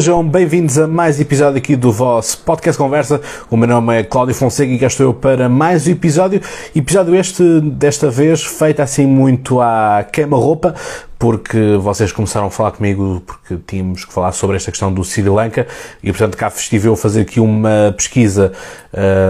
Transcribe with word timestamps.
Sejam 0.00 0.26
bem-vindos 0.26 0.78
a 0.78 0.86
mais 0.88 1.20
episódio 1.20 1.58
aqui 1.58 1.76
do 1.76 1.92
vosso 1.92 2.38
Podcast 2.38 2.78
Conversa. 2.78 3.20
O 3.50 3.56
meu 3.58 3.68
nome 3.68 3.98
é 3.98 4.02
Cláudio 4.02 4.34
Fonseca 4.34 4.72
e 4.72 4.78
cá 4.78 4.86
estou 4.86 5.04
eu 5.04 5.12
para 5.12 5.46
mais 5.46 5.86
um 5.86 5.90
episódio. 5.90 6.40
Episódio 6.74 7.14
este, 7.14 7.60
desta 7.60 8.08
vez, 8.08 8.42
feito 8.42 8.80
assim 8.80 9.06
muito 9.06 9.60
à 9.60 10.02
queima-roupa, 10.10 10.74
porque 11.20 11.76
vocês 11.76 12.10
começaram 12.10 12.46
a 12.46 12.50
falar 12.50 12.70
comigo 12.70 13.22
porque 13.26 13.58
tínhamos 13.66 14.06
que 14.06 14.12
falar 14.12 14.32
sobre 14.32 14.56
esta 14.56 14.70
questão 14.70 14.90
do 14.90 15.04
Sri 15.04 15.28
Lanka 15.28 15.66
e, 16.02 16.10
portanto, 16.10 16.34
cá 16.34 16.48
estive 16.48 16.88
eu 16.88 16.94
a 16.94 16.96
fazer 16.96 17.20
aqui 17.20 17.38
uma 17.38 17.92
pesquisa 17.94 18.52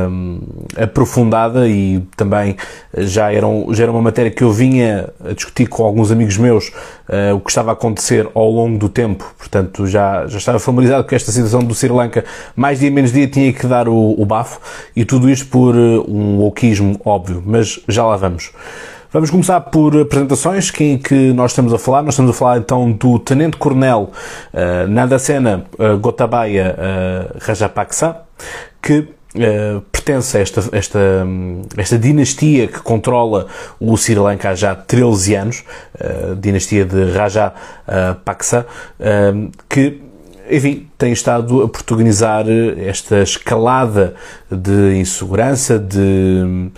hum, 0.08 0.38
aprofundada 0.80 1.66
e 1.66 2.00
também 2.16 2.56
já 2.96 3.32
era, 3.32 3.44
já 3.72 3.82
era 3.82 3.90
uma 3.90 4.00
matéria 4.00 4.30
que 4.30 4.44
eu 4.44 4.52
vinha 4.52 5.12
a 5.28 5.32
discutir 5.32 5.66
com 5.66 5.82
alguns 5.82 6.12
amigos 6.12 6.36
meus 6.36 6.68
uh, 6.68 7.34
o 7.34 7.40
que 7.40 7.50
estava 7.50 7.70
a 7.70 7.72
acontecer 7.72 8.28
ao 8.34 8.48
longo 8.48 8.78
do 8.78 8.88
tempo, 8.88 9.34
portanto, 9.36 9.84
já, 9.88 10.28
já 10.28 10.38
estava 10.38 10.60
familiarizado 10.60 11.08
com 11.08 11.14
esta 11.16 11.32
situação 11.32 11.58
do 11.58 11.74
Sri 11.74 11.90
Lanka, 11.90 12.24
mais 12.54 12.78
dia 12.78 12.90
menos 12.92 13.10
dia 13.10 13.26
tinha 13.26 13.52
que 13.52 13.66
dar 13.66 13.88
o, 13.88 14.14
o 14.16 14.24
bafo 14.24 14.60
e 14.94 15.04
tudo 15.04 15.28
isto 15.28 15.48
por 15.48 15.74
uh, 15.74 16.08
um 16.08 16.38
wokeismo 16.38 17.00
óbvio, 17.04 17.42
mas 17.44 17.80
já 17.88 18.06
lá 18.06 18.16
vamos. 18.16 18.52
Vamos 19.12 19.28
começar 19.28 19.60
por 19.60 20.00
apresentações. 20.00 20.70
Quem 20.70 20.94
é 20.94 20.98
que 20.98 21.32
nós 21.32 21.50
estamos 21.50 21.74
a 21.74 21.78
falar? 21.78 22.00
Nós 22.00 22.14
estamos 22.14 22.30
a 22.30 22.34
falar 22.34 22.58
então 22.58 22.92
do 22.92 23.18
Tenente 23.18 23.56
Coronel 23.56 24.12
uh, 24.54 24.88
Nadacena 24.88 25.64
uh, 25.76 25.98
Gotabaya 25.98 26.76
uh, 26.78 27.36
Rajapaksa, 27.40 28.18
que 28.80 28.98
uh, 29.00 29.80
pertence 29.90 30.36
a 30.36 30.40
esta, 30.40 30.60
esta, 30.70 31.26
esta 31.76 31.98
dinastia 31.98 32.68
que 32.68 32.78
controla 32.78 33.48
o 33.80 33.96
Sri 33.96 34.14
Lanka 34.14 34.50
há 34.50 34.54
já 34.54 34.76
13 34.76 35.34
anos, 35.34 35.64
uh, 35.96 36.36
dinastia 36.36 36.84
de 36.84 37.10
Rajapaksa, 37.10 38.64
uh, 39.00 39.50
que 39.68 40.00
enfim, 40.48 40.88
tem 40.96 41.12
estado 41.12 41.62
a 41.62 41.68
protagonizar 41.68 42.44
esta 42.78 43.22
escalada 43.22 44.14
de 44.48 44.98
insegurança, 45.00 45.80
de 45.80 46.70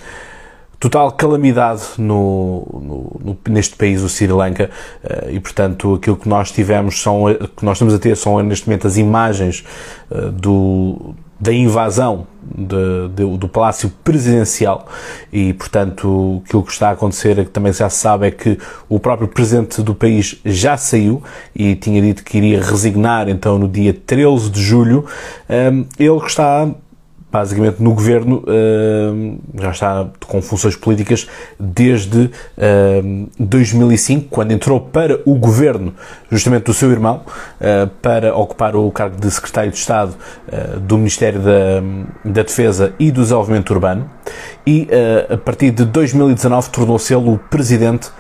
total 0.83 1.13
calamidade 1.13 1.83
no, 1.97 2.67
no, 2.73 3.21
no, 3.25 3.39
neste 3.49 3.77
país, 3.77 4.03
o 4.03 4.09
Sri 4.09 4.27
Lanka, 4.27 4.69
uh, 5.05 5.31
e 5.31 5.39
portanto 5.39 5.95
aquilo 5.95 6.17
que 6.17 6.29
nós 6.29 6.51
tivemos 6.51 7.01
são, 7.01 7.23
que 7.57 7.65
nós 7.65 7.77
estamos 7.77 7.95
a 7.95 8.01
ter 8.01 8.17
são 8.17 8.43
neste 8.43 8.67
momento 8.67 8.89
as 8.89 8.97
imagens 8.97 9.65
uh, 10.11 10.33
do, 10.33 11.15
da 11.39 11.53
invasão 11.53 12.27
de, 12.43 13.09
de, 13.15 13.37
do 13.39 13.47
Palácio 13.47 13.93
Presidencial 14.03 14.89
e, 15.33 15.53
portanto, 15.53 16.43
aquilo 16.45 16.65
que 16.65 16.73
está 16.73 16.89
a 16.89 16.93
acontecer, 16.93 17.39
é 17.39 17.45
que 17.45 17.51
também 17.51 17.73
já 17.73 17.89
se 17.89 17.99
sabe, 17.99 18.27
é 18.27 18.31
que 18.33 18.59
o 18.89 18.99
próprio 18.99 19.29
Presidente 19.29 19.83
do 19.83 19.95
país 19.95 20.41
já 20.45 20.77
saiu 20.77 21.23
e 21.55 21.77
tinha 21.77 22.03
dito 22.03 22.25
que 22.25 22.39
iria 22.39 22.61
resignar, 22.61 23.29
então, 23.29 23.57
no 23.57 23.69
dia 23.69 23.95
13 23.95 24.51
de 24.51 24.61
julho. 24.61 25.05
Ehm, 25.49 25.85
ele 25.99 26.21
que 26.21 26.29
está 26.29 26.69
basicamente 27.33 27.83
no 27.83 27.95
governo 27.95 28.45
uh, 28.47 29.41
já 29.61 29.71
está 29.71 30.07
com 30.27 30.43
funções 30.43 30.77
políticas 30.77 31.27
desde 31.59 32.31
uh, 32.59 33.31
2005, 33.39 34.29
quando 34.29 34.53
entrou 34.53 34.79
para 34.79 35.19
o 35.25 35.35
governo, 35.35 35.95
justamente 36.31 36.65
do 36.65 36.75
seu 36.75 36.91
irmão, 36.93 37.23
uh, 37.25 37.89
para 38.03 38.37
ocupar 38.37 38.77
o 38.77 38.91
cargo 38.91 39.19
de 39.19 39.31
secretário 39.31 39.71
de 39.71 39.79
Estado 39.79 40.15
eh, 40.51 40.77
do 40.81 40.99
Ministério 40.99 41.41
da, 41.41 41.81
da, 42.25 42.43
Defesa 42.43 42.93
e 42.99 43.11
do 43.11 43.23
Desenvolvimento 43.23 43.71
Urbano, 43.71 44.11
e 44.67 44.89
a 45.31 45.37
partir 45.39 45.71
de 45.71 45.85
2019 45.85 46.71
tornou-se 46.71 47.15
ele 47.15 47.31
o 47.31 47.39
presidente 47.39 48.11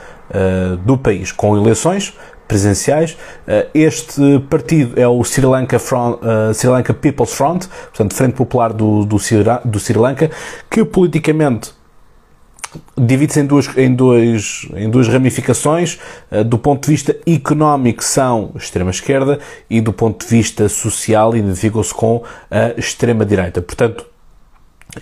do 0.85 0.97
país, 0.97 1.31
com 1.31 1.57
eleições 1.57 2.15
presenciais. 2.53 3.17
Eh, 3.49 3.69
este 3.73 4.39
partido 4.51 5.01
é 5.01 5.09
o 5.09 5.25
Sri 5.25 5.47
Lanka, 5.47 5.79
Front, 5.79 6.19
uh, 6.23 6.53
Sri 6.53 6.69
Lanka 6.69 6.93
People's 6.93 7.33
Front, 7.33 7.67
portanto, 7.67 8.15
Frente 8.15 8.35
Popular 8.35 8.75
do, 8.75 9.07
do, 9.07 9.19
Sri, 9.19 9.39
do 9.65 9.81
Sri 9.81 9.99
Lanka, 9.99 10.31
que 10.71 10.85
politicamente 10.85 11.73
divide-se 12.97 13.41
em 13.41 13.47
duas, 13.47 13.69
em, 13.75 13.97
em 14.85 14.91
duas 14.91 15.09
ramificações. 15.09 15.99
Uh, 16.31 16.45
do 16.45 16.59
ponto 16.59 16.85
de 16.85 16.91
vista 16.91 17.17
económico, 17.27 18.05
são 18.05 18.51
extrema-esquerda 18.55 19.39
e 19.71 19.81
do 19.81 19.93
ponto 19.93 20.27
de 20.27 20.31
vista 20.31 20.69
social, 20.69 21.35
identificam-se 21.35 21.95
com 21.95 22.23
a 22.51 22.79
extrema-direita. 22.79 23.63
Portanto, 23.63 24.05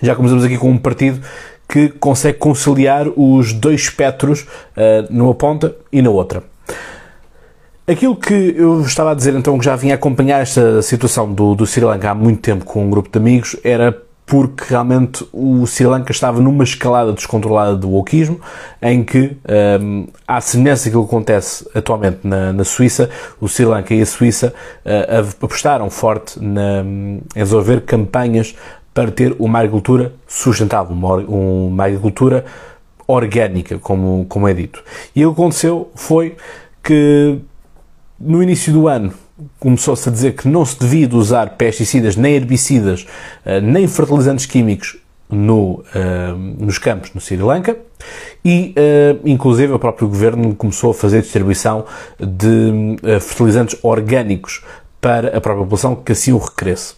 já 0.01 0.15
começamos 0.15 0.45
aqui 0.45 0.57
com 0.57 0.71
um 0.71 0.79
partido 0.79 1.21
que 1.69 1.89
consegue 1.89 2.39
conciliar 2.39 3.09
os 3.17 3.53
dois 3.53 3.83
espectros 3.83 4.47
numa 5.09 5.35
ponta 5.35 5.75
e 5.93 6.03
na 6.03 6.11
outra. 6.11 6.50
Aquilo 7.91 8.15
que 8.15 8.55
eu 8.57 8.83
estava 8.83 9.11
a 9.11 9.15
dizer, 9.15 9.35
então, 9.35 9.59
que 9.59 9.65
já 9.65 9.75
vinha 9.75 9.97
acompanhar 9.97 10.41
esta 10.41 10.81
situação 10.81 11.33
do, 11.33 11.57
do 11.57 11.67
Sri 11.67 11.85
Lanka 11.85 12.09
há 12.09 12.15
muito 12.15 12.41
tempo 12.41 12.65
com 12.65 12.85
um 12.87 12.89
grupo 12.89 13.11
de 13.11 13.19
amigos, 13.19 13.57
era 13.65 13.91
porque 14.25 14.63
realmente 14.69 15.27
o 15.33 15.67
Sri 15.67 15.89
Lanka 15.89 16.13
estava 16.13 16.41
numa 16.41 16.63
escalada 16.63 17.13
descontrolada 17.13 17.75
do 17.75 17.91
wokismo, 17.91 18.41
em 18.81 19.03
que, 19.03 19.37
um, 19.83 20.07
à 20.25 20.41
semelhança 20.41 20.89
que 20.89 20.97
acontece 20.97 21.69
atualmente 21.75 22.21
na, 22.23 22.53
na, 22.53 22.63
Suíça, 22.63 23.11
o 23.41 23.49
Sri 23.49 23.65
Lanka 23.65 23.93
e 23.93 24.01
a 24.01 24.07
Suíça 24.07 24.55
uh, 24.87 25.45
apostaram 25.45 25.91
forte 25.91 26.41
na, 26.41 26.85
em 26.85 27.43
desenvolver 27.43 27.81
campanhas 27.81 28.55
para 28.95 29.11
ter 29.11 29.35
uma 29.37 29.59
agricultura 29.59 30.13
sustentável, 30.29 30.95
uma, 30.95 31.17
uma 31.17 31.85
agricultura 31.87 32.45
orgânica, 33.05 33.81
como, 33.81 34.27
como 34.29 34.47
é 34.47 34.55
dito. 34.55 34.81
E 35.17 35.27
o 35.27 35.35
que 35.35 35.41
aconteceu 35.41 35.91
foi 35.97 36.37
que 36.85 37.41
no 38.21 38.43
início 38.43 38.73
do 38.73 38.87
ano 38.87 39.13
começou-se 39.59 40.09
a 40.09 40.13
dizer 40.13 40.35
que 40.35 40.47
não 40.47 40.65
se 40.65 40.79
devia 40.79 41.09
usar 41.15 41.57
pesticidas, 41.57 42.15
nem 42.17 42.35
herbicidas, 42.35 43.07
eh, 43.45 43.61
nem 43.61 43.89
fertilizantes 43.89 44.45
químicos 44.45 44.99
no, 45.31 45.85
uh, 45.95 46.37
nos 46.59 46.77
campos 46.77 47.13
no 47.15 47.21
Sri 47.21 47.37
Lanka 47.37 47.77
e, 48.45 48.75
uh, 48.77 49.21
inclusive, 49.25 49.73
o 49.73 49.79
próprio 49.79 50.09
governo 50.09 50.55
começou 50.55 50.91
a 50.91 50.95
fazer 50.95 51.23
distribuição 51.23 51.85
de 52.19 52.97
uh, 53.03 53.21
fertilizantes 53.21 53.79
orgânicos 53.83 54.63
para 55.01 55.29
a 55.29 55.41
própria 55.41 55.63
população 55.65 55.95
que 55.95 56.13
assim 56.13 56.33
o 56.33 56.39
requeresse. 56.39 56.95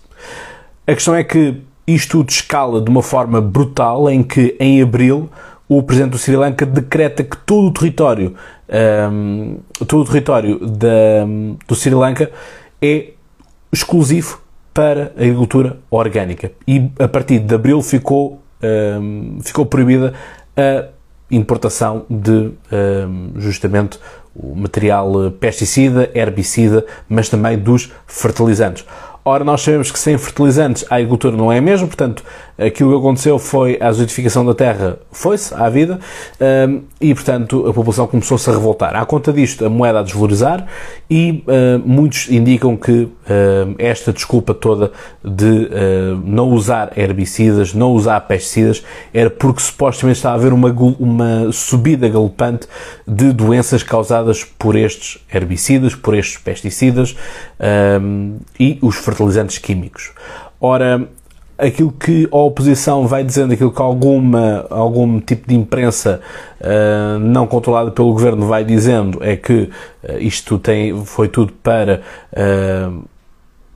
A 0.86 0.94
questão 0.94 1.14
é 1.14 1.22
que 1.22 1.60
isto 1.86 2.18
tudo 2.18 2.30
escala 2.30 2.80
de 2.80 2.88
uma 2.88 3.02
forma 3.02 3.40
brutal 3.40 4.08
em 4.08 4.22
que, 4.22 4.56
em 4.58 4.80
abril, 4.80 5.28
o 5.68 5.82
presidente 5.82 6.12
do 6.12 6.18
Sri 6.18 6.36
Lanka 6.36 6.66
decreta 6.66 7.22
que 7.22 7.36
todo 7.36 7.68
o 7.68 7.72
território 7.72 8.34
um, 8.72 9.58
todo 9.86 10.02
o 10.02 10.04
território 10.04 10.58
da, 10.58 11.26
do 11.66 11.74
Sri 11.74 11.94
Lanka 11.94 12.30
é 12.80 13.10
exclusivo 13.70 14.40
para 14.72 15.12
a 15.16 15.22
agricultura 15.22 15.78
orgânica. 15.90 16.52
E 16.66 16.90
a 16.98 17.06
partir 17.06 17.38
de 17.38 17.54
abril 17.54 17.82
ficou, 17.82 18.40
um, 18.62 19.38
ficou 19.42 19.66
proibida 19.66 20.14
a 20.56 20.88
importação 21.30 22.04
de 22.08 22.52
um, 22.72 23.32
justamente 23.36 23.98
o 24.34 24.54
material 24.56 25.30
pesticida, 25.38 26.10
herbicida, 26.14 26.86
mas 27.08 27.28
também 27.28 27.58
dos 27.58 27.92
fertilizantes. 28.06 28.84
Ora, 29.24 29.44
nós 29.44 29.60
sabemos 29.60 29.90
que 29.92 29.98
sem 29.98 30.18
fertilizantes 30.18 30.84
a 30.90 30.96
agricultura 30.96 31.36
não 31.36 31.52
é 31.52 31.60
mesmo, 31.60 31.86
portanto, 31.86 32.24
aquilo 32.58 32.90
que 32.90 32.98
aconteceu 32.98 33.38
foi 33.38 33.78
a 33.80 33.86
azidificação 33.86 34.44
da 34.44 34.52
terra 34.52 34.98
foi-se 35.12 35.54
à 35.54 35.68
vida 35.68 36.00
um, 36.68 36.82
e, 37.00 37.14
portanto, 37.14 37.68
a 37.68 37.72
população 37.72 38.08
começou-se 38.08 38.50
a 38.50 38.52
revoltar. 38.52 38.96
À 38.96 39.06
conta 39.06 39.32
disto, 39.32 39.64
a 39.64 39.70
moeda 39.70 40.00
a 40.00 40.02
desvalorizar 40.02 40.66
e 41.08 41.44
uh, 41.46 41.80
muitos 41.86 42.28
indicam 42.30 42.76
que 42.76 43.08
esta 43.78 44.12
desculpa 44.12 44.54
toda 44.54 44.92
de 45.24 45.44
uh, 45.44 46.22
não 46.24 46.50
usar 46.50 46.96
herbicidas, 46.96 47.74
não 47.74 47.92
usar 47.92 48.20
pesticidas, 48.22 48.84
era 49.12 49.30
porque 49.30 49.60
supostamente 49.60 50.18
estava 50.18 50.36
a 50.36 50.38
haver 50.38 50.52
uma, 50.52 50.70
uma 50.98 51.52
subida 51.52 52.08
galopante 52.08 52.66
de 53.06 53.32
doenças 53.32 53.82
causadas 53.82 54.44
por 54.44 54.76
estes 54.76 55.18
herbicidas, 55.32 55.94
por 55.94 56.14
estes 56.14 56.38
pesticidas 56.38 57.16
um, 58.00 58.38
e 58.58 58.78
os 58.82 58.96
fertilizantes 58.96 59.58
químicos. 59.58 60.12
Ora, 60.60 61.08
aquilo 61.58 61.92
que 61.92 62.28
a 62.30 62.36
oposição 62.36 63.06
vai 63.06 63.22
dizendo, 63.22 63.52
aquilo 63.54 63.72
que 63.72 63.80
alguma, 63.80 64.66
algum 64.68 65.20
tipo 65.20 65.48
de 65.48 65.54
imprensa 65.54 66.20
uh, 66.60 67.18
não 67.18 67.46
controlada 67.46 67.90
pelo 67.90 68.12
governo 68.12 68.46
vai 68.46 68.64
dizendo 68.64 69.18
é 69.22 69.36
que 69.36 69.70
uh, 70.02 70.18
isto 70.18 70.58
tem, 70.58 71.04
foi 71.04 71.28
tudo 71.28 71.52
para 71.62 72.02
uh, 72.32 73.04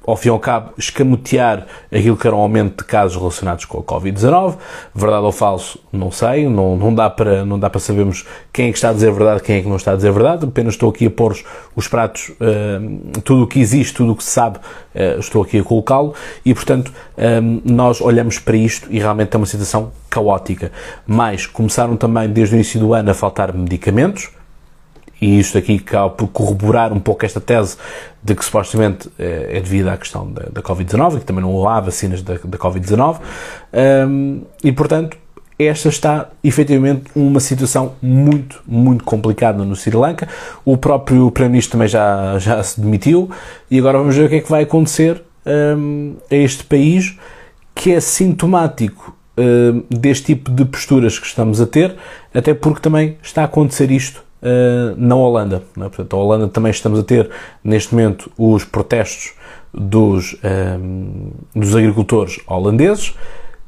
ao 0.06 0.16
fim 0.16 0.28
e 0.28 0.30
ao 0.30 0.38
cabo, 0.38 0.72
escamotear 0.78 1.66
aquilo 1.92 2.16
que 2.16 2.26
era 2.26 2.36
um 2.36 2.38
aumento 2.38 2.78
de 2.78 2.84
casos 2.84 3.16
relacionados 3.16 3.64
com 3.64 3.78
a 3.78 3.82
Covid-19. 3.82 4.56
Verdade 4.94 5.24
ou 5.24 5.32
falso, 5.32 5.78
não 5.92 6.10
sei, 6.10 6.48
não, 6.48 6.76
não, 6.76 6.94
dá 6.94 7.10
para, 7.10 7.44
não 7.44 7.58
dá 7.58 7.68
para 7.68 7.80
sabermos 7.80 8.24
quem 8.52 8.68
é 8.68 8.70
que 8.70 8.78
está 8.78 8.90
a 8.90 8.92
dizer 8.92 9.10
verdade, 9.10 9.42
quem 9.42 9.56
é 9.56 9.62
que 9.62 9.68
não 9.68 9.76
está 9.76 9.92
a 9.92 9.96
dizer 9.96 10.12
verdade. 10.12 10.46
Apenas 10.46 10.74
estou 10.74 10.90
aqui 10.90 11.06
a 11.06 11.10
pôr 11.10 11.36
os 11.74 11.88
pratos, 11.88 12.28
uh, 12.30 13.20
tudo 13.22 13.42
o 13.42 13.46
que 13.46 13.58
existe, 13.58 13.94
tudo 13.94 14.12
o 14.12 14.16
que 14.16 14.22
se 14.22 14.30
sabe, 14.30 14.58
uh, 14.58 15.18
estou 15.18 15.42
aqui 15.42 15.58
a 15.58 15.64
colocá-lo 15.64 16.14
e, 16.44 16.54
portanto, 16.54 16.92
um, 17.18 17.60
nós 17.64 18.00
olhamos 18.00 18.38
para 18.38 18.56
isto 18.56 18.86
e 18.90 18.98
realmente 18.98 19.34
é 19.34 19.36
uma 19.36 19.46
situação 19.46 19.90
caótica. 20.08 20.70
Mas 21.06 21.46
começaram 21.46 21.96
também 21.96 22.28
desde 22.28 22.54
o 22.54 22.56
início 22.56 22.78
do 22.78 22.94
ano 22.94 23.10
a 23.10 23.14
faltar 23.14 23.52
medicamentos 23.52 24.30
e 25.20 25.38
isto 25.38 25.56
aqui 25.56 25.76
acaba 25.76 26.10
por 26.10 26.28
corroborar 26.28 26.92
um 26.92 27.00
pouco 27.00 27.24
esta 27.24 27.40
tese 27.40 27.76
de 28.22 28.34
que 28.34 28.44
supostamente 28.44 29.08
é, 29.18 29.60
devido 29.60 29.88
à 29.88 29.96
questão 29.96 30.30
da, 30.30 30.46
da 30.52 30.62
Covid-19, 30.62 31.20
que 31.20 31.24
também 31.24 31.42
não 31.42 31.68
há 31.68 31.80
vacinas 31.80 32.22
da, 32.22 32.34
da 32.34 32.58
Covid-19, 32.58 33.20
um, 34.08 34.42
e 34.62 34.72
portanto 34.72 35.16
esta 35.58 35.88
está 35.88 36.28
efetivamente 36.44 37.04
uma 37.14 37.40
situação 37.40 37.94
muito, 38.02 38.62
muito 38.66 39.02
complicada 39.04 39.64
no 39.64 39.74
Sri 39.74 39.96
Lanka. 39.96 40.28
O 40.62 40.76
próprio 40.76 41.30
Primeiro-Ministro 41.30 41.72
também 41.72 41.88
já, 41.88 42.38
já 42.38 42.62
se 42.62 42.78
demitiu 42.78 43.30
e 43.70 43.78
agora 43.78 43.96
vamos 43.96 44.14
ver 44.14 44.26
o 44.26 44.28
que 44.28 44.34
é 44.34 44.40
que 44.42 44.50
vai 44.50 44.64
acontecer 44.64 45.22
um, 45.46 46.16
a 46.30 46.34
este 46.34 46.62
país 46.62 47.16
que 47.74 47.92
é 47.92 48.00
sintomático 48.00 49.16
deste 49.90 50.34
tipo 50.34 50.50
de 50.50 50.64
posturas 50.64 51.18
que 51.18 51.26
estamos 51.26 51.60
a 51.60 51.66
ter, 51.66 51.94
até 52.34 52.54
porque 52.54 52.80
também 52.80 53.18
está 53.22 53.42
a 53.42 53.44
acontecer 53.44 53.90
isto 53.90 54.24
uh, 54.42 54.94
na 54.96 55.14
Holanda. 55.14 55.62
É? 55.76 55.80
Portanto, 55.80 56.16
a 56.16 56.18
Holanda 56.18 56.48
também 56.48 56.70
estamos 56.70 56.98
a 56.98 57.02
ter 57.02 57.30
neste 57.62 57.94
momento 57.94 58.30
os 58.36 58.64
protestos 58.64 59.32
dos, 59.72 60.36
um, 60.80 61.30
dos 61.54 61.74
agricultores 61.74 62.40
holandeses 62.46 63.14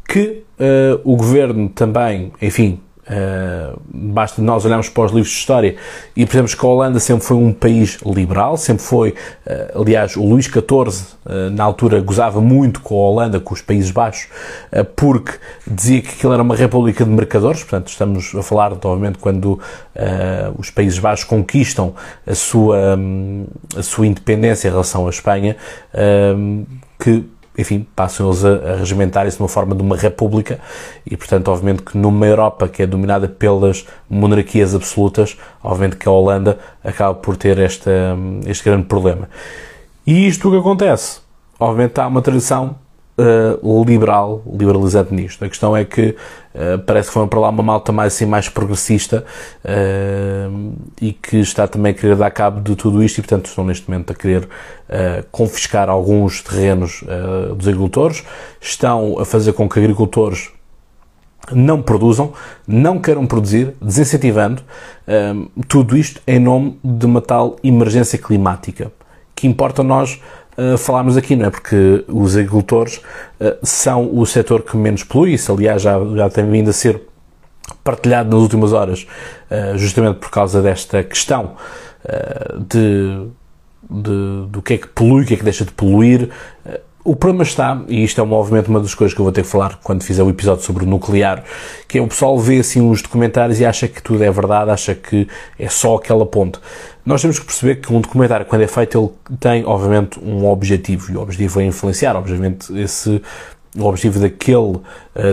que 0.08 0.42
uh, 0.58 1.00
o 1.04 1.16
governo 1.16 1.68
também, 1.68 2.32
enfim, 2.40 2.80
uh, 3.08 3.80
basta 3.92 4.40
nós 4.42 4.64
olharmos 4.64 4.88
para 4.88 5.04
os 5.04 5.12
livros 5.12 5.32
de 5.32 5.38
história 5.38 5.76
e 6.16 6.24
percebemos 6.24 6.54
que 6.54 6.64
a 6.64 6.68
Holanda 6.68 7.00
sempre 7.00 7.24
foi 7.24 7.36
um 7.36 7.52
país 7.52 7.98
liberal, 8.04 8.56
sempre 8.56 8.82
foi, 8.82 9.10
uh, 9.10 9.80
aliás, 9.80 10.16
o 10.16 10.24
Luís 10.24 10.46
XIV 10.46 11.18
na 11.52 11.62
altura 11.62 12.00
gozava 12.00 12.40
muito 12.40 12.80
com 12.80 12.94
a 12.94 13.10
Holanda, 13.10 13.38
com 13.38 13.52
os 13.52 13.60
Países 13.60 13.90
Baixos, 13.90 14.28
porque 14.96 15.32
dizia 15.66 16.00
que 16.00 16.08
aquilo 16.08 16.32
era 16.32 16.42
uma 16.42 16.56
república 16.56 17.04
de 17.04 17.10
mercadores, 17.10 17.60
portanto 17.60 17.88
estamos 17.88 18.34
a 18.34 18.42
falar, 18.42 18.72
obviamente, 18.72 19.18
quando 19.18 19.60
os 20.56 20.70
Países 20.70 20.98
Baixos 20.98 21.24
conquistam 21.26 21.94
a 22.26 22.34
sua, 22.34 22.96
um, 22.96 23.44
a 23.76 23.82
sua 23.82 24.06
independência 24.06 24.68
em 24.68 24.70
relação 24.70 25.06
à 25.06 25.10
Espanha, 25.10 25.54
que 26.98 27.26
enfim, 27.58 27.86
passam 27.96 28.28
eles 28.28 28.44
a, 28.44 28.74
a 28.74 28.76
regimentar-se 28.76 29.36
de 29.36 29.42
uma 29.42 29.48
forma 29.48 29.74
de 29.74 29.82
uma 29.82 29.96
república 29.96 30.60
e, 31.04 31.16
portanto, 31.16 31.48
obviamente 31.48 31.82
que 31.82 31.98
numa 31.98 32.24
Europa 32.24 32.68
que 32.68 32.84
é 32.84 32.86
dominada 32.86 33.28
pelas 33.28 33.84
monarquias 34.08 34.76
absolutas, 34.76 35.36
obviamente 35.62 35.96
que 35.96 36.08
a 36.08 36.12
Holanda 36.12 36.58
acaba 36.84 37.14
por 37.14 37.36
ter 37.36 37.58
esta, 37.58 38.16
este 38.46 38.64
grande 38.64 38.86
problema. 38.86 39.28
E 40.06 40.28
isto 40.28 40.48
o 40.48 40.50
que 40.52 40.58
acontece? 40.58 41.20
Obviamente 41.58 42.00
há 42.00 42.06
uma 42.06 42.22
tradição 42.22 42.76
uh, 43.18 43.84
liberal, 43.84 44.42
liberalizante 44.50 45.12
nisto. 45.12 45.44
A 45.44 45.48
questão 45.48 45.76
é 45.76 45.84
que 45.84 46.14
uh, 46.54 46.78
parece 46.86 47.08
que 47.08 47.14
foram 47.14 47.28
para 47.28 47.40
lá 47.40 47.48
uma 47.48 47.62
malta 47.62 47.90
mais 47.92 48.14
assim, 48.14 48.24
mais 48.24 48.48
progressista 48.48 49.24
uh, 49.64 50.72
e 51.00 51.12
que 51.12 51.38
está 51.38 51.66
também 51.66 51.92
a 51.92 51.94
querer 51.94 52.16
dar 52.16 52.30
cabo 52.30 52.60
de 52.60 52.76
tudo 52.76 53.02
isto 53.02 53.18
e, 53.18 53.22
portanto, 53.22 53.46
estão 53.46 53.64
neste 53.64 53.90
momento 53.90 54.12
a 54.12 54.14
querer 54.14 54.48
confiscar 55.30 55.90
alguns 55.90 56.40
terrenos 56.40 57.04
dos 57.54 57.68
agricultores, 57.68 58.24
estão 58.58 59.18
a 59.18 59.24
fazer 59.26 59.52
com 59.52 59.68
que 59.68 59.78
agricultores 59.78 60.50
não 61.52 61.82
produzam, 61.82 62.32
não 62.66 62.98
queiram 62.98 63.26
produzir, 63.26 63.74
desincentivando 63.82 64.62
tudo 65.68 65.94
isto 65.94 66.22
em 66.26 66.38
nome 66.38 66.80
de 66.82 67.04
uma 67.04 67.20
tal 67.20 67.56
emergência 67.62 68.18
climática 68.18 68.90
que 69.38 69.46
importa 69.46 69.84
nós 69.84 70.18
falarmos 70.78 71.16
aqui, 71.16 71.36
não 71.36 71.46
é? 71.46 71.50
Porque 71.50 72.04
os 72.08 72.36
agricultores 72.36 72.96
uh, 73.40 73.56
são 73.62 74.16
o 74.16 74.26
setor 74.26 74.62
que 74.62 74.76
menos 74.76 75.04
polui, 75.04 75.34
isso 75.34 75.52
aliás 75.52 75.82
já, 75.82 75.98
já 76.16 76.28
tem 76.28 76.48
vindo 76.50 76.70
a 76.70 76.72
ser 76.72 77.02
partilhado 77.84 78.30
nas 78.30 78.40
últimas 78.40 78.72
horas, 78.72 79.06
uh, 79.50 79.78
justamente 79.78 80.16
por 80.18 80.30
causa 80.30 80.60
desta 80.62 81.02
questão 81.02 81.56
de, 82.68 83.26
de, 83.90 84.46
do 84.48 84.62
que 84.62 84.74
é 84.74 84.78
que 84.78 84.86
polui, 84.86 85.24
o 85.24 85.26
que 85.26 85.34
é 85.34 85.36
que 85.36 85.44
deixa 85.44 85.64
de 85.64 85.72
poluir. 85.72 86.30
O 87.08 87.16
problema 87.16 87.42
está, 87.42 87.82
e 87.88 88.04
isto 88.04 88.20
é 88.20 88.22
obviamente 88.22 88.68
uma 88.68 88.80
das 88.80 88.94
coisas 88.94 89.14
que 89.14 89.20
eu 89.22 89.24
vou 89.24 89.32
ter 89.32 89.40
que 89.40 89.48
falar 89.48 89.80
quando 89.82 90.04
fizer 90.04 90.22
o 90.22 90.28
episódio 90.28 90.62
sobre 90.62 90.84
o 90.84 90.86
nuclear, 90.86 91.42
que 91.88 91.96
é 91.96 92.02
o 92.02 92.06
pessoal 92.06 92.38
vê 92.38 92.58
assim 92.58 92.82
uns 92.82 93.00
documentários 93.00 93.58
e 93.60 93.64
acha 93.64 93.88
que 93.88 94.02
tudo 94.02 94.22
é 94.22 94.30
verdade, 94.30 94.70
acha 94.70 94.94
que 94.94 95.26
é 95.58 95.70
só 95.70 95.96
aquela 95.96 96.26
ponte. 96.26 96.60
Nós 97.06 97.22
temos 97.22 97.38
que 97.38 97.46
perceber 97.46 97.76
que 97.76 97.90
um 97.90 98.02
documentário, 98.02 98.44
quando 98.44 98.60
é 98.60 98.66
feito, 98.66 98.98
ele 98.98 99.38
tem, 99.38 99.64
obviamente, 99.64 100.20
um 100.22 100.44
objetivo, 100.44 101.10
e 101.10 101.16
o 101.16 101.22
objetivo 101.22 101.62
é 101.62 101.64
influenciar, 101.64 102.14
obviamente, 102.14 102.78
esse 102.78 103.22
o 103.76 103.84
objetivo 103.84 104.20
daquele 104.20 104.56
uh, 104.56 104.82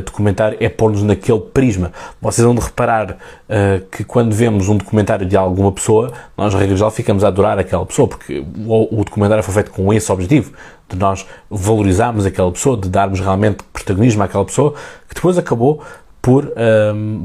documentário 0.03 0.57
é 0.59 0.67
pôr-nos 0.69 1.03
naquele 1.03 1.39
prisma. 1.39 1.91
Vocês 2.21 2.45
vão 2.45 2.55
de 2.55 2.61
reparar 2.61 3.11
uh, 3.11 3.85
que 3.91 4.03
quando 4.03 4.33
vemos 4.33 4.67
um 4.67 4.77
documentário 4.77 5.25
de 5.25 5.37
alguma 5.37 5.71
pessoa, 5.71 6.11
nós, 6.37 6.53
regra 6.53 6.75
geral, 6.75 6.91
ficamos 6.91 7.23
a 7.23 7.27
adorar 7.27 7.57
aquela 7.57 7.85
pessoa, 7.85 8.07
porque 8.07 8.43
o, 8.65 8.99
o, 8.99 9.03
documentário 9.03 9.43
foi 9.43 9.53
feito 9.53 9.71
com 9.71 9.93
esse 9.93 10.11
objetivo, 10.11 10.53
de 10.89 10.97
nós 10.97 11.25
valorizarmos 11.49 12.25
aquela 12.25 12.51
pessoa, 12.51 12.77
de 12.77 12.89
darmos 12.89 13.19
realmente 13.19 13.63
protagonismo 13.71 14.23
àquela 14.23 14.45
pessoa, 14.45 14.73
que 15.07 15.15
depois 15.15 15.37
acabou 15.37 15.81
por 16.25 16.51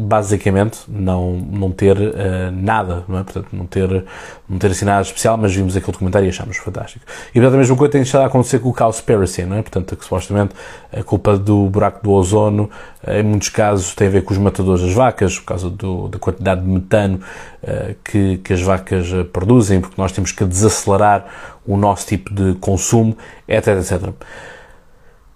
basicamente 0.07 0.81
não, 0.87 1.33
não 1.33 1.73
ter 1.73 1.97
uh, 1.97 2.13
nada, 2.53 3.03
não 3.09 3.19
é? 3.19 3.25
Portanto, 3.25 3.47
não 3.51 3.65
ter, 3.65 4.05
não 4.47 4.59
ter 4.59 4.73
assim 4.73 4.85
nada 4.85 5.01
especial, 5.01 5.39
mas 5.39 5.55
vimos 5.55 5.75
aquele 5.75 5.93
documentário 5.93 6.27
e 6.27 6.29
achámos 6.29 6.59
fantástico. 6.59 7.07
E 7.31 7.41
portanto, 7.41 7.55
a 7.55 7.57
mesma 7.57 7.77
coisa 7.79 7.93
tem 7.93 8.03
estado 8.03 8.25
a 8.25 8.27
acontecer 8.27 8.59
com 8.59 8.69
o 8.69 8.75
Cowspiracy, 8.75 9.45
não 9.45 9.57
é? 9.57 9.63
Portanto, 9.63 9.97
que 9.97 10.05
supostamente 10.05 10.55
a 10.93 11.03
culpa 11.03 11.39
do 11.39 11.71
buraco 11.71 12.05
do 12.05 12.11
ozono, 12.11 12.69
em 13.09 13.23
muitos 13.23 13.49
casos, 13.49 13.95
tem 13.95 14.07
a 14.07 14.11
ver 14.11 14.23
com 14.23 14.35
os 14.35 14.39
matadores 14.39 14.83
das 14.83 14.93
vacas, 14.93 15.39
por 15.39 15.47
causa 15.47 15.71
do, 15.71 16.09
da 16.09 16.19
quantidade 16.19 16.61
de 16.61 16.69
metano 16.69 17.21
uh, 17.63 17.95
que, 18.05 18.37
que 18.37 18.53
as 18.53 18.61
vacas 18.61 19.09
produzem, 19.33 19.81
porque 19.81 19.95
nós 19.97 20.13
temos 20.13 20.31
que 20.31 20.45
desacelerar 20.45 21.25
o 21.67 21.75
nosso 21.75 22.07
tipo 22.07 22.35
de 22.35 22.53
consumo, 22.61 23.17
etc, 23.49 23.79
etc. 23.79 24.13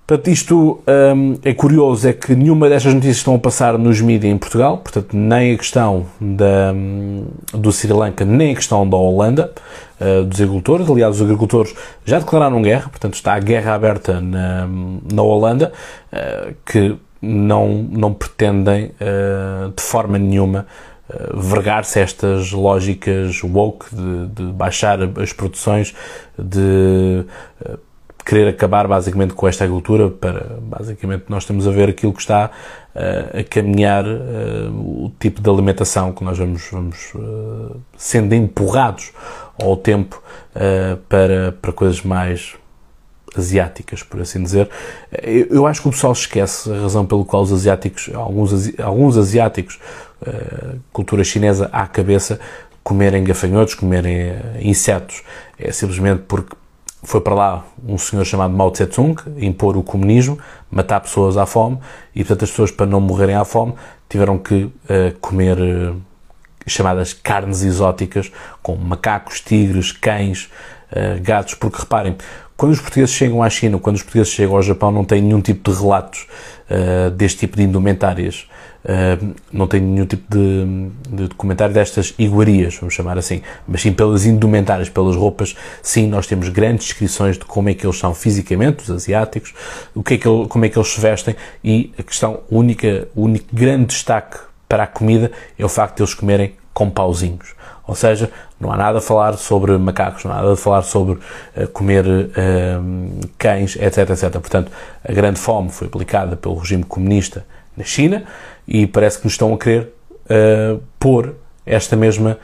Portanto, 0.07 0.29
isto 0.29 0.83
um, 0.87 1.39
é 1.43 1.55
curioso, 1.55 2.07
é 2.07 2.13
que 2.13 2.35
nenhuma 2.35 2.69
destas 2.69 2.93
notícias 2.93 3.17
estão 3.17 3.37
a 3.37 3.39
passar 3.39 3.79
nos 3.79 4.03
mídias 4.03 4.35
em 4.35 4.37
Portugal, 4.37 4.77
portanto, 4.77 5.17
nem 5.17 5.55
a 5.55 5.57
questão 5.57 6.05
da, 6.21 6.75
hum, 6.75 7.25
do 7.55 7.73
Sri 7.73 7.91
Lanka, 7.91 8.23
nem 8.23 8.53
a 8.53 8.55
questão 8.55 8.87
da 8.87 8.99
Holanda, 8.99 9.51
uh, 9.99 10.25
dos 10.25 10.39
agricultores. 10.39 10.91
Aliás, 10.91 11.17
os 11.17 11.23
agricultores 11.23 11.75
já 12.05 12.19
declararam 12.19 12.61
guerra, 12.61 12.91
portanto, 12.91 13.15
está 13.15 13.33
a 13.33 13.41
guerra 13.41 13.75
aberta 13.75 14.21
na, 14.21 14.69
na 15.11 15.23
Holanda, 15.23 15.73
uh, 16.13 16.55
que 16.67 16.97
não, 17.23 17.69
não 17.91 18.13
pretendem, 18.13 18.93
uh, 19.01 19.73
de 19.75 19.83
forma 19.83 20.19
nenhuma, 20.19 20.67
vergar-se 21.35 22.01
estas 22.01 22.51
lógicas 22.51 23.43
woke 23.45 23.87
de, 23.95 24.27
de 24.29 24.53
baixar 24.53 24.99
as 25.21 25.33
produções, 25.35 25.95
de 26.39 27.25
querer 28.25 28.49
acabar 28.49 28.89
basicamente 28.89 29.35
com 29.35 29.47
esta 29.47 29.65
agricultura 29.65 30.09
para 30.09 30.59
basicamente 30.63 31.25
nós 31.29 31.45
temos 31.45 31.69
a 31.69 31.71
ver 31.71 31.91
aquilo 31.91 32.13
que 32.13 32.21
está 32.21 32.51
uh, 32.95 33.41
a 33.41 33.45
caminhar 33.45 34.05
uh, 34.07 34.71
o 35.05 35.13
tipo 35.21 35.41
de 35.41 35.51
alimentação 35.51 36.13
que 36.13 36.25
nós 36.25 36.39
vamos, 36.39 36.67
vamos 36.73 37.13
uh, 37.15 37.77
sendo 37.97 38.35
empurrados 38.35 39.13
ao 39.61 39.77
tempo 39.77 40.21
para, 41.09 41.53
para 41.63 41.73
coisas 41.73 42.03
mais 42.03 42.57
asiáticas, 43.37 44.03
por 44.03 44.21
assim 44.21 44.43
dizer. 44.43 44.69
Eu, 45.23 45.47
eu, 45.47 45.67
acho 45.67 45.83
que 45.83 45.89
o 45.89 45.91
pessoal 45.93 46.13
esquece 46.13 46.73
a 46.73 46.81
razão 46.81 47.07
pelo 47.07 47.25
qual 47.25 47.43
os 47.43 47.53
asiáticos, 47.53 48.11
alguns, 48.13 48.79
alguns 48.81 49.17
asiáticos, 49.17 49.79
cultura 50.93 51.23
chinesa 51.23 51.69
à 51.73 51.87
cabeça, 51.87 52.41
comerem 52.83 53.23
gafanhotos, 53.23 53.75
comerem 53.75 54.33
insetos. 54.61 55.23
É 55.57 55.71
simplesmente 55.71 56.23
porque 56.27 56.57
foi 57.05 57.21
para 57.21 57.35
lá 57.35 57.65
um 57.87 57.99
senhor 57.99 58.25
chamado 58.25 58.55
Mao 58.55 58.71
Tse-tung 58.71 59.15
impor 59.37 59.77
o 59.77 59.83
comunismo, 59.83 60.39
matar 60.71 61.01
pessoas 61.01 61.37
à 61.37 61.47
fome 61.47 61.79
e, 62.15 62.25
portanto, 62.25 62.45
as 62.45 62.51
pessoas, 62.51 62.71
para 62.71 62.87
não 62.87 63.01
morrerem 63.01 63.37
à 63.37 63.45
fome, 63.45 63.75
tiveram 64.09 64.39
que 64.39 64.65
uh, 64.65 64.73
comer 65.21 65.59
uh, 65.59 66.01
chamadas 66.67 67.13
carnes 67.13 67.63
exóticas, 67.63 68.33
com 68.63 68.75
macacos, 68.77 69.41
tigres, 69.41 69.93
cães, 69.93 70.51
uh, 70.91 71.23
gatos, 71.23 71.55
porque 71.55 71.79
reparem, 71.81 72.17
quando 72.57 72.73
os 72.73 72.81
portugueses 72.81 73.15
chegam 73.15 73.43
à 73.43 73.51
China, 73.51 73.79
quando 73.79 73.97
os 73.97 74.03
portugueses 74.03 74.33
chegam 74.33 74.57
ao 74.57 74.63
Japão, 74.63 74.91
não 74.93 75.05
têm 75.05 75.21
nenhum 75.21 75.41
tipo 75.41 75.71
de 75.71 75.77
relatos 75.77 76.27
deste 77.17 77.41
tipo 77.41 77.57
de 77.57 77.63
indumentárias. 77.63 78.47
Uh, 78.85 79.35
não 79.51 79.67
tem 79.67 79.81
nenhum 79.81 80.05
tipo 80.05 80.25
de, 80.29 80.91
de 81.09 81.29
documentário 81.29 81.73
destas 81.73 82.13
iguarias, 82.19 82.77
vamos 82.77 82.93
chamar 82.93 83.17
assim, 83.17 83.41
mas 83.67 83.81
sim 83.81 83.95
pelas 83.95 84.27
indumentárias, 84.27 84.91
pelas 84.91 85.17
roupas, 85.17 85.57
sim, 85.83 86.07
nós 86.07 86.27
temos 86.27 86.51
grandes 86.51 86.89
descrições 86.89 87.39
de 87.39 87.47
como 87.47 87.71
é 87.71 87.75
que 87.75 87.87
eles 87.87 87.99
são 87.99 88.13
fisicamente, 88.13 88.83
os 88.83 88.91
asiáticos, 88.91 89.55
o 89.95 90.03
que 90.03 90.15
é 90.15 90.19
que 90.19 90.25
como 90.51 90.67
é 90.67 90.69
que 90.69 90.77
eles 90.77 90.89
se 90.89 91.01
vestem 91.01 91.35
e 91.65 91.95
a 91.99 92.03
questão 92.03 92.41
única, 92.51 93.09
o 93.17 93.23
único 93.23 93.47
grande 93.51 93.87
destaque 93.87 94.37
para 94.69 94.83
a 94.83 94.87
comida 94.87 95.33
é 95.59 95.65
o 95.65 95.69
facto 95.69 95.97
de 95.97 96.03
eles 96.03 96.13
comerem 96.13 96.53
com 96.75 96.91
pauzinhos. 96.91 97.55
Ou 97.87 97.95
seja, 97.95 98.31
não 98.61 98.73
há 98.73 98.77
nada 98.77 98.99
a 98.99 99.01
falar 99.01 99.35
sobre 99.35 99.77
macacos, 99.79 100.25
não 100.25 100.33
há 100.33 100.37
nada 100.37 100.53
a 100.53 100.57
falar 100.57 100.83
sobre 100.83 101.15
uh, 101.15 101.69
comer 101.73 102.05
uh, 102.07 103.29
cães, 103.39 103.77
etc, 103.77 104.11
etc. 104.11 104.31
Portanto, 104.33 104.73
a 105.07 105.13
grande 105.13 105.39
fome 105.39 105.71
foi 105.71 105.87
aplicada 105.87 106.37
pelo 106.37 106.57
regime 106.57 106.83
comunista 106.83 107.47
na 107.77 107.85
China, 107.85 108.25
e 108.67 108.87
parece 108.87 109.19
que 109.19 109.25
nos 109.25 109.35
estão 109.35 109.53
a 109.55 109.59
querer 109.59 109.93
uh, 110.25 110.83
pôr 110.99 111.35
esta 111.67 111.97
mesma 111.97 112.39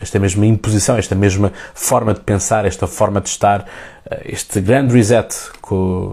esta 0.00 0.18
mesma 0.18 0.44
imposição, 0.44 0.96
esta 0.96 1.14
mesma 1.14 1.52
forma 1.74 2.12
de 2.12 2.20
pensar, 2.20 2.64
esta 2.64 2.86
forma 2.86 3.20
de 3.20 3.28
estar, 3.28 3.60
uh, 3.60 4.16
este 4.24 4.60
grande 4.60 4.94
reset, 4.94 5.34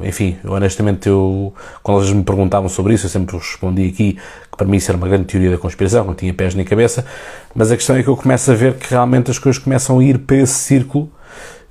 enfim, 0.03 0.37
honestamente 0.45 1.09
eu, 1.09 1.53
quando 1.81 2.01
eles 2.01 2.13
me 2.13 2.23
perguntavam 2.23 2.69
sobre 2.69 2.93
isso, 2.93 3.05
eu 3.07 3.09
sempre 3.09 3.35
respondi 3.35 3.87
aqui 3.87 4.13
que 4.13 4.57
para 4.57 4.67
mim 4.67 4.77
isso 4.77 4.91
era 4.91 4.97
uma 4.97 5.07
grande 5.07 5.25
teoria 5.25 5.51
da 5.51 5.57
conspiração, 5.57 6.05
não 6.05 6.13
tinha 6.13 6.33
pés 6.33 6.53
nem 6.53 6.65
cabeça, 6.65 7.05
mas 7.55 7.71
a 7.71 7.75
questão 7.75 7.95
é 7.95 8.03
que 8.03 8.09
eu 8.09 8.15
começo 8.15 8.51
a 8.51 8.55
ver 8.55 8.75
que 8.75 8.89
realmente 8.89 9.31
as 9.31 9.39
coisas 9.39 9.61
começam 9.61 9.99
a 9.99 10.03
ir 10.03 10.19
para 10.19 10.37
esse 10.37 10.53
círculo 10.53 11.09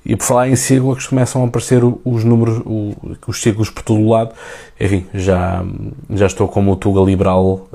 e 0.05 0.15
por 0.15 0.25
falar 0.25 0.49
em 0.49 0.55
círculos 0.55 1.07
começam 1.07 1.43
a 1.43 1.47
aparecer 1.47 1.81
os 1.83 2.23
números, 2.23 2.61
os 3.25 3.41
círculos 3.41 3.69
por 3.69 3.83
todo 3.83 4.01
o 4.01 4.09
lado. 4.09 4.33
Enfim, 4.79 5.05
já, 5.13 5.63
já 6.09 6.25
estou 6.25 6.47
como 6.47 6.73
o 6.73 6.75
Tuga 6.75 6.99
liberal, 7.01 7.69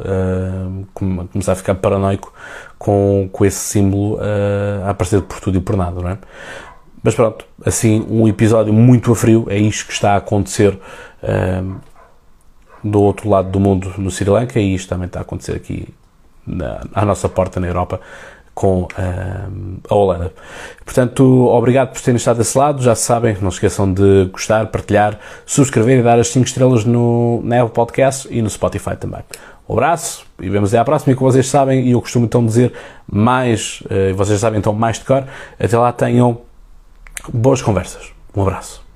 começar 0.99 1.53
a 1.53 1.57
ficar 1.57 1.75
paranoico 1.77 2.33
com, 2.79 3.29
com 3.33 3.45
esse 3.45 3.59
símbolo 3.59 4.17
uh, 4.17 4.87
a 4.87 4.91
aparecer 4.91 5.23
por 5.23 5.41
tudo 5.41 5.59
e 5.59 5.61
por 5.61 5.77
nada, 5.77 6.01
não 6.01 6.11
é? 6.11 6.19
Mas 7.03 7.15
pronto, 7.15 7.45
assim, 7.65 8.05
um 8.11 8.27
episódio 8.27 8.73
muito 8.73 9.13
a 9.13 9.17
frio, 9.17 9.47
é 9.49 9.57
isto 9.57 9.87
que 9.87 9.93
está 9.93 10.13
a 10.13 10.17
acontecer 10.17 10.79
uh, 11.23 11.77
do 12.83 13.01
outro 13.01 13.29
lado 13.29 13.51
do 13.51 13.61
mundo 13.61 13.93
no 13.99 14.11
Sri 14.11 14.29
Lanka 14.29 14.59
e 14.61 14.75
isto 14.75 14.89
também 14.89 15.07
está 15.07 15.21
a 15.21 15.23
acontecer 15.23 15.55
aqui 15.55 15.89
na, 16.47 16.81
à 16.95 17.05
nossa 17.05 17.29
porta 17.29 17.61
na 17.61 17.67
Europa 17.67 18.01
com 18.55 18.83
uh, 18.83 18.89
a 19.89 19.95
Holanda. 19.95 20.33
Portanto, 20.85 21.23
obrigado 21.47 21.93
por 21.93 22.01
terem 22.01 22.17
estado 22.17 22.39
desse 22.39 22.59
lado. 22.59 22.83
Já 22.83 22.97
sabem, 22.97 23.37
não 23.41 23.53
se 23.53 23.59
esqueçam 23.59 23.93
de 23.93 24.25
gostar, 24.33 24.67
partilhar, 24.67 25.17
subscrever 25.47 26.01
e 26.01 26.03
dar 26.03 26.19
as 26.19 26.27
5 26.29 26.45
estrelas 26.45 26.85
no, 26.85 27.41
na 27.45 27.63
Apple 27.63 27.73
Podcast 27.73 28.27
e 28.29 28.43
no 28.43 28.51
Spotify 28.51 28.97
também. 28.97 29.21
Um 29.69 29.75
abraço 29.75 30.27
e 30.41 30.49
vemos 30.49 30.71
até 30.71 30.79
à 30.79 30.85
próxima. 30.85 31.13
E 31.13 31.17
como 31.17 31.31
vocês 31.31 31.47
sabem, 31.47 31.87
e 31.87 31.93
eu 31.93 32.01
costumo 32.01 32.25
então 32.25 32.45
dizer 32.45 32.73
mais, 33.07 33.83
uh, 33.83 34.15
vocês 34.15 34.41
sabem 34.41 34.59
então 34.59 34.73
mais 34.73 34.99
de 34.99 35.05
cor, 35.05 35.25
até 35.59 35.79
lá 35.79 35.93
tenham 35.93 36.41
boas 37.33 37.61
conversas. 37.61 38.11
Um 38.35 38.43
abraço. 38.43 38.88